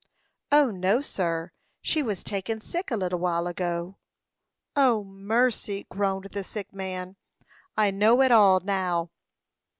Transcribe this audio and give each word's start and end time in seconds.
"O, 0.51 0.71
no, 0.71 0.99
sir! 0.99 1.51
She 1.83 2.01
was 2.01 2.23
taken 2.23 2.59
sick 2.59 2.89
a 2.89 2.97
little 2.97 3.19
while 3.19 3.45
ago." 3.45 3.99
"O, 4.75 5.03
mercy!" 5.03 5.85
groaned 5.91 6.29
the 6.31 6.43
sick 6.43 6.73
man. 6.73 7.17
"I 7.77 7.91
know 7.91 8.23
it 8.23 8.31
all 8.31 8.61
now." 8.61 9.11